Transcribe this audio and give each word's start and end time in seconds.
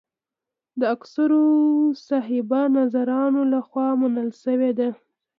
د 0.79 0.81
اکثرو 0.95 1.45
صاحب 2.07 2.49
نظرانو 2.77 3.41
له 3.53 3.59
خوا 3.67 3.87
منل 3.99 4.29
شوې 4.43 4.71
ده. 4.79 4.89